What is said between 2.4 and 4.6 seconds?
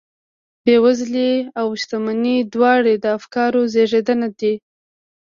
دواړې د افکارو زېږنده دي